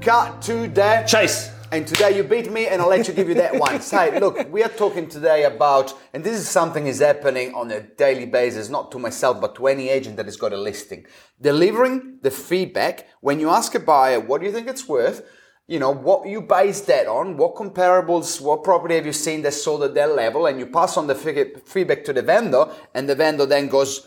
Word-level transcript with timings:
cut 0.00 0.40
to 0.40 0.68
the 0.68 1.04
Chase. 1.04 1.50
And 1.72 1.84
today 1.84 2.16
you 2.16 2.22
beat 2.22 2.48
me, 2.48 2.68
and 2.68 2.80
I'll 2.80 2.88
let 2.88 3.08
you 3.08 3.14
give 3.14 3.28
you 3.28 3.34
that 3.34 3.58
one. 3.58 3.80
Say, 3.92 4.20
look, 4.20 4.48
we 4.52 4.62
are 4.62 4.68
talking 4.68 5.08
today 5.08 5.44
about, 5.44 5.92
and 6.14 6.22
this 6.22 6.38
is 6.38 6.48
something 6.48 6.86
is 6.86 7.00
happening 7.00 7.52
on 7.52 7.72
a 7.72 7.80
daily 7.80 8.26
basis, 8.26 8.68
not 8.68 8.92
to 8.92 9.00
myself, 9.00 9.40
but 9.40 9.56
to 9.56 9.66
any 9.66 9.88
agent 9.88 10.16
that 10.16 10.26
has 10.26 10.36
got 10.36 10.52
a 10.52 10.56
listing. 10.56 11.06
Delivering 11.40 12.18
the 12.22 12.30
feedback 12.30 13.08
when 13.20 13.40
you 13.40 13.50
ask 13.50 13.74
a 13.74 13.80
buyer, 13.80 14.20
what 14.20 14.42
do 14.42 14.46
you 14.46 14.52
think 14.52 14.68
it's 14.68 14.86
worth? 14.86 15.28
You 15.66 15.80
know, 15.80 15.90
what 15.90 16.28
you 16.28 16.42
base 16.42 16.80
that 16.82 17.08
on, 17.08 17.36
what 17.36 17.56
comparables, 17.56 18.40
what 18.40 18.62
property 18.62 18.94
have 18.94 19.06
you 19.06 19.12
seen 19.12 19.42
that 19.42 19.54
sold 19.54 19.82
at 19.82 19.94
that 19.94 20.14
level, 20.14 20.46
and 20.46 20.60
you 20.60 20.66
pass 20.66 20.96
on 20.96 21.08
the 21.08 21.16
feedback 21.16 22.04
to 22.04 22.12
the 22.12 22.22
vendor, 22.22 22.66
and 22.94 23.08
the 23.08 23.16
vendor 23.16 23.46
then 23.46 23.66
goes, 23.66 24.04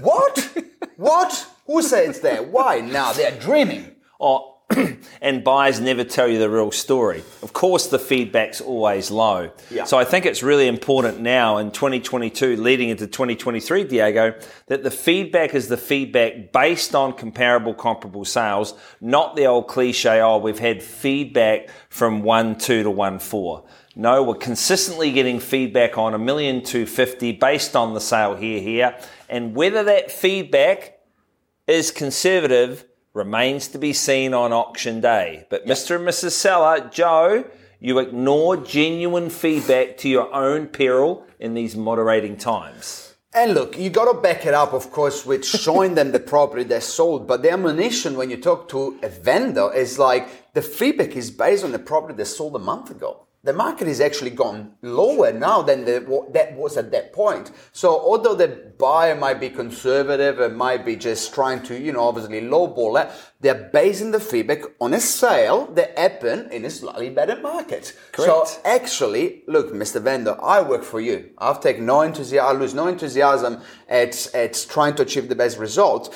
what? 0.00 0.56
what? 0.96 1.46
Who 1.66 1.82
said 1.82 2.10
it's 2.10 2.20
there? 2.20 2.44
Why? 2.44 2.80
Now 2.80 3.12
they're 3.12 3.36
dreaming. 3.40 3.96
Oh, 4.20 4.53
and 5.20 5.44
buyers 5.44 5.80
never 5.80 6.04
tell 6.04 6.28
you 6.28 6.38
the 6.38 6.50
real 6.50 6.70
story. 6.70 7.22
Of 7.42 7.52
course, 7.52 7.86
the 7.86 7.98
feedback's 7.98 8.60
always 8.60 9.10
low. 9.10 9.50
Yeah. 9.70 9.84
So 9.84 9.98
I 9.98 10.04
think 10.04 10.26
it's 10.26 10.42
really 10.42 10.68
important 10.68 11.20
now 11.20 11.58
in 11.58 11.70
2022, 11.70 12.56
leading 12.56 12.88
into 12.88 13.06
2023, 13.06 13.84
Diego, 13.84 14.38
that 14.66 14.82
the 14.82 14.90
feedback 14.90 15.54
is 15.54 15.68
the 15.68 15.76
feedback 15.76 16.52
based 16.52 16.94
on 16.94 17.12
comparable, 17.12 17.74
comparable 17.74 18.24
sales, 18.24 18.74
not 19.00 19.36
the 19.36 19.46
old 19.46 19.68
cliche, 19.68 20.20
oh, 20.20 20.38
we've 20.38 20.58
had 20.58 20.82
feedback 20.82 21.68
from 21.88 22.22
1 22.22 22.58
2 22.58 22.82
to 22.82 22.90
1 22.90 23.18
4. 23.18 23.64
No, 23.96 24.24
we're 24.24 24.34
consistently 24.34 25.12
getting 25.12 25.38
feedback 25.38 25.96
on 25.96 26.14
a 26.14 26.18
million 26.18 26.64
two 26.64 26.84
fifty 26.84 27.30
based 27.30 27.76
on 27.76 27.94
the 27.94 28.00
sale 28.00 28.34
here, 28.34 28.60
here. 28.60 28.98
And 29.28 29.54
whether 29.54 29.84
that 29.84 30.10
feedback 30.10 30.98
is 31.68 31.92
conservative 31.92 32.84
remains 33.14 33.68
to 33.68 33.78
be 33.78 33.92
seen 33.92 34.34
on 34.34 34.52
auction 34.52 35.00
day. 35.00 35.46
But 35.48 35.66
Mr. 35.66 35.96
and 35.96 36.06
Mrs. 36.06 36.32
Seller, 36.32 36.90
Joe, 36.92 37.44
you 37.78 37.98
ignore 38.00 38.56
genuine 38.56 39.30
feedback 39.30 39.96
to 39.98 40.08
your 40.08 40.34
own 40.34 40.66
peril 40.66 41.24
in 41.38 41.54
these 41.54 41.76
moderating 41.76 42.36
times. 42.36 43.14
And 43.32 43.54
look, 43.54 43.78
you 43.78 43.90
got 43.90 44.12
to 44.12 44.20
back 44.20 44.46
it 44.46 44.54
up, 44.54 44.72
of 44.72 44.90
course, 44.90 45.26
with 45.26 45.44
showing 45.44 45.94
them 45.94 46.12
the 46.12 46.20
property 46.20 46.62
they 46.62 46.80
sold. 46.80 47.26
But 47.26 47.42
the 47.42 47.50
ammunition 47.50 48.16
when 48.16 48.30
you 48.30 48.36
talk 48.36 48.68
to 48.68 48.98
a 49.02 49.08
vendor 49.08 49.72
is 49.72 49.98
like 49.98 50.52
the 50.54 50.62
feedback 50.62 51.16
is 51.16 51.30
based 51.30 51.64
on 51.64 51.72
the 51.72 51.78
property 51.78 52.14
they 52.14 52.24
sold 52.24 52.54
a 52.56 52.60
month 52.60 52.90
ago. 52.90 53.26
The 53.44 53.52
market 53.52 53.88
has 53.88 54.00
actually 54.00 54.30
gone 54.30 54.72
lower 54.80 55.30
now 55.32 55.60
than 55.60 55.84
the, 55.84 56.00
what 56.00 56.32
that 56.32 56.56
was 56.56 56.78
at 56.78 56.90
that 56.92 57.12
point. 57.12 57.52
So 57.72 57.90
although 57.90 58.34
the 58.34 58.72
buyer 58.78 59.14
might 59.14 59.38
be 59.38 59.50
conservative 59.50 60.40
and 60.40 60.56
might 60.56 60.86
be 60.86 60.96
just 60.96 61.34
trying 61.34 61.62
to, 61.64 61.78
you 61.78 61.92
know, 61.92 62.04
obviously 62.04 62.40
lowball 62.40 63.02
it, 63.04 63.10
they're 63.40 63.70
basing 63.70 64.12
the 64.12 64.20
feedback 64.20 64.62
on 64.80 64.94
a 64.94 65.00
sale 65.00 65.66
that 65.74 65.98
happened 65.98 66.52
in 66.52 66.64
a 66.64 66.70
slightly 66.70 67.10
better 67.10 67.36
market. 67.36 67.94
So 68.16 68.46
actually, 68.64 69.42
look, 69.46 69.72
Mr. 69.74 70.00
Vendor, 70.00 70.38
I 70.42 70.62
work 70.62 70.82
for 70.82 71.00
you. 71.00 71.30
I've 71.36 71.60
taken 71.60 71.84
no 71.84 72.00
enthusiasm, 72.00 72.56
I 72.56 72.58
lose 72.58 72.72
no 72.72 72.86
enthusiasm 72.88 73.60
at, 73.88 74.34
at 74.34 74.66
trying 74.70 74.94
to 74.96 75.02
achieve 75.02 75.28
the 75.28 75.34
best 75.34 75.58
results. 75.58 76.08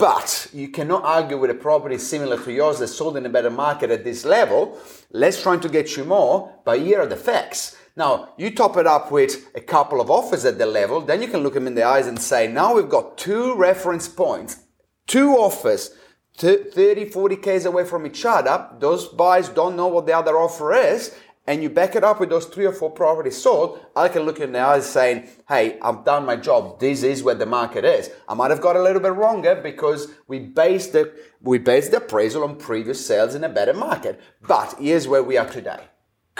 But 0.00 0.46
you 0.54 0.68
cannot 0.68 1.04
argue 1.04 1.36
with 1.36 1.50
a 1.50 1.54
property 1.54 1.98
similar 1.98 2.42
to 2.42 2.50
yours 2.50 2.78
that's 2.78 2.94
sold 2.94 3.18
in 3.18 3.26
a 3.26 3.28
better 3.28 3.50
market 3.50 3.90
at 3.90 4.02
this 4.02 4.24
level. 4.24 4.78
Let's 5.10 5.42
try 5.42 5.58
to 5.58 5.68
get 5.68 5.94
you 5.94 6.06
more, 6.06 6.58
but 6.64 6.80
here 6.80 7.02
are 7.02 7.06
the 7.06 7.16
facts. 7.16 7.76
Now, 7.96 8.30
you 8.38 8.54
top 8.54 8.78
it 8.78 8.86
up 8.86 9.12
with 9.12 9.50
a 9.54 9.60
couple 9.60 10.00
of 10.00 10.10
offers 10.10 10.46
at 10.46 10.56
the 10.56 10.64
level, 10.64 11.02
then 11.02 11.20
you 11.20 11.28
can 11.28 11.42
look 11.42 11.52
them 11.52 11.66
in 11.66 11.74
the 11.74 11.82
eyes 11.82 12.06
and 12.06 12.18
say, 12.18 12.48
now 12.48 12.74
we've 12.74 12.88
got 12.88 13.18
two 13.18 13.54
reference 13.56 14.08
points, 14.08 14.60
two 15.06 15.32
offers, 15.32 15.90
th- 16.38 16.72
30, 16.72 17.10
40 17.10 17.36
Ks 17.36 17.66
away 17.66 17.84
from 17.84 18.06
each 18.06 18.24
other. 18.24 18.70
Those 18.78 19.06
buyers 19.06 19.50
don't 19.50 19.76
know 19.76 19.88
what 19.88 20.06
the 20.06 20.16
other 20.16 20.38
offer 20.38 20.72
is. 20.72 21.14
And 21.50 21.64
you 21.64 21.68
back 21.68 21.96
it 21.96 22.04
up 22.04 22.20
with 22.20 22.30
those 22.30 22.46
three 22.46 22.64
or 22.64 22.72
four 22.72 22.92
properties 22.92 23.42
sold, 23.42 23.84
I 23.96 24.06
can 24.06 24.22
look 24.22 24.38
in 24.38 24.52
the 24.52 24.60
eyes 24.60 24.88
saying, 24.88 25.28
hey, 25.48 25.80
I've 25.82 26.04
done 26.04 26.24
my 26.24 26.36
job. 26.36 26.78
This 26.78 27.02
is 27.02 27.24
where 27.24 27.34
the 27.34 27.44
market 27.44 27.84
is. 27.84 28.08
I 28.28 28.34
might 28.34 28.52
have 28.52 28.60
got 28.60 28.76
a 28.76 28.80
little 28.80 29.02
bit 29.02 29.14
wronger 29.14 29.56
because 29.60 30.12
we 30.28 30.38
based 30.38 30.92
the, 30.92 31.12
we 31.42 31.58
based 31.58 31.90
the 31.90 31.96
appraisal 31.96 32.44
on 32.44 32.54
previous 32.54 33.04
sales 33.04 33.34
in 33.34 33.42
a 33.42 33.48
better 33.48 33.74
market. 33.74 34.20
But 34.46 34.76
here's 34.78 35.08
where 35.08 35.24
we 35.24 35.36
are 35.38 35.48
today. 35.48 35.88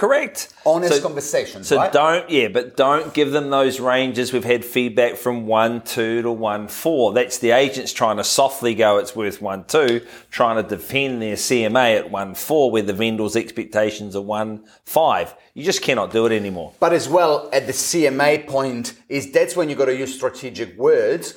Correct. 0.00 0.48
Honest 0.64 0.94
So- 0.94 1.02
conversations, 1.02 1.66
So 1.68 1.76
right? 1.76 1.92
don't, 1.92 2.30
yeah, 2.30 2.48
but 2.48 2.74
don't 2.74 3.12
give 3.12 3.32
them 3.32 3.50
those 3.50 3.80
ranges. 3.80 4.32
We've 4.32 4.42
had 4.42 4.64
feedback 4.64 5.16
from 5.16 5.46
one 5.46 5.82
two 5.82 6.22
to 6.22 6.32
one 6.32 6.68
four. 6.68 7.12
That's 7.12 7.36
the 7.36 7.50
agents 7.50 7.92
trying 7.92 8.16
to 8.16 8.24
softly 8.24 8.74
go. 8.74 8.96
It's 8.96 9.14
worth 9.14 9.42
one 9.42 9.64
two, 9.64 10.00
trying 10.30 10.56
to 10.56 10.66
defend 10.66 11.20
their 11.20 11.36
CMA 11.36 11.98
at 11.98 12.10
one 12.10 12.34
four, 12.34 12.70
where 12.70 12.80
the 12.80 12.94
vendor's 12.94 13.36
expectations 13.36 14.16
are 14.16 14.22
one 14.22 14.64
five. 14.86 15.34
You 15.52 15.64
just 15.64 15.82
cannot 15.82 16.10
do 16.12 16.24
it 16.24 16.32
anymore. 16.32 16.72
But 16.80 16.94
as 16.94 17.06
well, 17.06 17.50
at 17.52 17.66
the 17.66 17.74
CMA 17.74 18.46
point, 18.46 18.94
is 19.10 19.30
that's 19.30 19.54
when 19.54 19.68
you 19.68 19.74
got 19.74 19.84
to 19.92 19.94
use 19.94 20.14
strategic 20.14 20.78
words, 20.78 21.34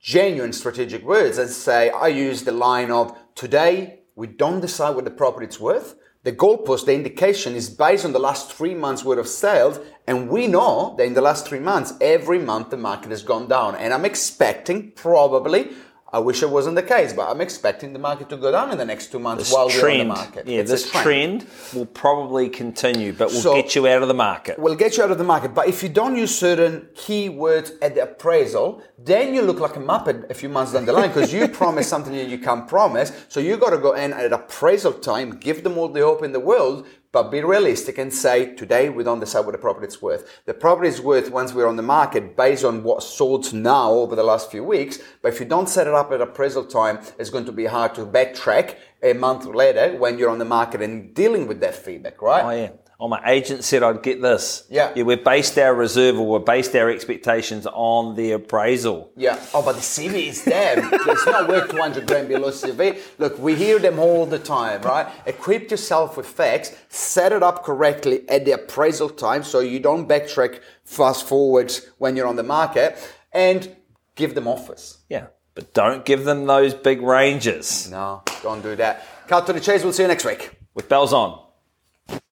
genuine 0.00 0.52
strategic 0.52 1.02
words, 1.04 1.36
and 1.36 1.50
say, 1.50 1.90
I 1.90 2.06
use 2.06 2.44
the 2.44 2.52
line 2.52 2.92
of 2.92 3.18
today 3.34 3.98
we 4.14 4.26
don't 4.26 4.60
decide 4.60 4.96
what 4.96 5.04
the 5.04 5.12
property 5.12 5.46
is 5.46 5.60
worth. 5.60 5.94
The 6.28 6.36
goalpost, 6.36 6.84
the 6.84 6.92
indication 6.92 7.56
is 7.56 7.70
based 7.70 8.04
on 8.04 8.12
the 8.12 8.18
last 8.18 8.52
three 8.52 8.74
months 8.74 9.02
worth 9.02 9.18
of 9.18 9.26
sales, 9.26 9.80
and 10.06 10.28
we 10.28 10.46
know 10.46 10.94
that 10.98 11.06
in 11.06 11.14
the 11.14 11.22
last 11.22 11.48
three 11.48 11.58
months, 11.58 11.94
every 12.02 12.38
month 12.38 12.68
the 12.68 12.76
market 12.76 13.10
has 13.12 13.22
gone 13.22 13.48
down. 13.48 13.76
And 13.76 13.94
I'm 13.94 14.04
expecting 14.04 14.90
probably. 14.90 15.70
I 16.10 16.18
wish 16.20 16.42
it 16.42 16.48
wasn't 16.48 16.74
the 16.76 16.82
case, 16.82 17.12
but 17.12 17.28
I'm 17.28 17.42
expecting 17.42 17.92
the 17.92 17.98
market 17.98 18.30
to 18.30 18.38
go 18.38 18.50
down 18.50 18.70
in 18.72 18.78
the 18.78 18.84
next 18.86 19.12
two 19.12 19.18
months 19.18 19.52
while 19.52 19.66
we're 19.66 19.74
on 19.74 19.78
trend, 19.80 20.00
the 20.00 20.04
market. 20.06 20.46
yeah, 20.48 20.60
It's 20.60 20.70
this 20.70 20.90
trend. 20.90 21.46
will 21.74 21.84
probably 21.84 22.48
continue, 22.48 23.12
but 23.12 23.28
will 23.30 23.40
So- 23.42 23.54
get 23.54 23.74
you 23.74 23.86
out 23.86 24.00
of 24.00 24.08
the 24.08 24.14
market. 24.14 24.58
We'll 24.58 24.74
get 24.74 24.96
you 24.96 25.02
out 25.04 25.10
of 25.10 25.18
the 25.18 25.24
market. 25.24 25.52
But 25.54 25.68
if 25.68 25.82
you 25.82 25.90
don't 25.90 26.16
use 26.16 26.34
certain 26.34 26.88
keywords 26.94 27.72
at 27.82 27.94
the 27.94 28.04
appraisal, 28.04 28.80
then 28.96 29.34
you 29.34 29.42
look 29.42 29.60
like 29.60 29.76
a 29.76 29.80
muppet 29.80 30.30
a 30.30 30.34
few 30.34 30.48
months 30.48 30.72
down 30.72 30.86
the 30.86 30.94
line 30.94 31.08
because 31.08 31.30
you 31.30 31.46
promise 31.62 31.86
something 31.86 32.14
that 32.14 32.28
you 32.28 32.38
can't 32.38 32.66
promise. 32.66 33.12
So 33.28 33.38
you 33.40 33.58
got 33.58 33.70
to 33.70 33.78
go 33.78 33.92
in 33.92 34.14
at 34.14 34.32
appraisal 34.32 34.94
time, 34.94 35.32
give 35.38 35.62
them 35.62 35.76
all 35.76 35.88
the 35.88 36.00
hope 36.00 36.22
in 36.24 36.32
the 36.32 36.40
world, 36.40 36.86
but 37.10 37.30
be 37.30 37.42
realistic 37.42 37.98
and 37.98 38.12
say, 38.12 38.54
today 38.54 38.88
we 38.88 39.02
don't 39.02 39.20
decide 39.20 39.46
what 39.46 39.52
the 39.52 39.58
property 39.58 39.86
is 39.86 40.02
worth. 40.02 40.42
The 40.44 40.54
property 40.54 40.88
is 40.88 41.00
worth 41.00 41.30
once 41.30 41.54
we're 41.54 41.66
on 41.66 41.76
the 41.76 41.82
market 41.82 42.36
based 42.36 42.64
on 42.64 42.82
what 42.82 43.02
sold 43.02 43.52
now 43.52 43.90
over 43.90 44.14
the 44.14 44.22
last 44.22 44.50
few 44.50 44.62
weeks. 44.62 44.98
But 45.22 45.32
if 45.32 45.40
you 45.40 45.46
don't 45.46 45.68
set 45.68 45.86
it 45.86 45.94
up 45.94 46.12
at 46.12 46.20
appraisal 46.20 46.66
time, 46.66 47.00
it's 47.18 47.30
going 47.30 47.46
to 47.46 47.52
be 47.52 47.66
hard 47.66 47.94
to 47.94 48.04
backtrack 48.04 48.76
a 49.02 49.14
month 49.14 49.46
later 49.46 49.96
when 49.96 50.18
you're 50.18 50.30
on 50.30 50.38
the 50.38 50.44
market 50.44 50.82
and 50.82 51.14
dealing 51.14 51.46
with 51.46 51.60
that 51.60 51.74
feedback, 51.74 52.20
right? 52.20 52.44
Oh 52.44 52.50
yeah. 52.50 52.70
Oh, 53.00 53.06
my 53.06 53.22
agent 53.26 53.62
said 53.62 53.84
I'd 53.84 54.02
get 54.02 54.20
this. 54.20 54.66
Yeah. 54.68 54.92
Yeah, 54.96 55.04
we've 55.04 55.22
based 55.22 55.56
our 55.56 55.72
reserve 55.72 56.18
or 56.18 56.36
we've 56.36 56.44
based 56.44 56.74
our 56.74 56.90
expectations 56.90 57.64
on 57.64 58.16
the 58.16 58.32
appraisal. 58.32 59.12
Yeah. 59.16 59.38
Oh, 59.54 59.62
but 59.62 59.74
the 59.74 59.80
CV 59.80 60.26
is 60.26 60.42
there. 60.42 60.74
it's 60.92 61.26
not 61.26 61.46
worth 61.46 61.70
200 61.70 62.08
grand 62.08 62.26
below 62.26 62.50
CV. 62.50 63.00
Look, 63.18 63.38
we 63.38 63.54
hear 63.54 63.78
them 63.78 64.00
all 64.00 64.26
the 64.26 64.40
time, 64.40 64.82
right? 64.82 65.06
Equip 65.26 65.70
yourself 65.70 66.16
with 66.16 66.26
facts, 66.26 66.74
set 66.88 67.30
it 67.30 67.44
up 67.44 67.62
correctly 67.62 68.28
at 68.28 68.44
the 68.44 68.52
appraisal 68.52 69.10
time 69.10 69.44
so 69.44 69.60
you 69.60 69.78
don't 69.78 70.08
backtrack 70.08 70.60
fast 70.84 71.24
forwards 71.24 71.86
when 71.98 72.16
you're 72.16 72.26
on 72.26 72.34
the 72.34 72.42
market 72.42 72.98
and 73.32 73.76
give 74.16 74.34
them 74.34 74.48
offers. 74.48 74.98
Yeah. 75.08 75.28
But 75.54 75.72
don't 75.72 76.04
give 76.04 76.24
them 76.24 76.46
those 76.46 76.74
big 76.74 77.00
ranges. 77.00 77.88
No, 77.90 78.24
don't 78.42 78.62
do 78.62 78.74
that. 78.74 79.06
Cut 79.28 79.46
to 79.46 79.52
the 79.52 79.60
chase. 79.60 79.84
We'll 79.84 79.92
see 79.92 80.02
you 80.02 80.08
next 80.08 80.24
week. 80.24 80.50
With 80.74 80.88
bells 80.88 81.12
on. 81.12 81.47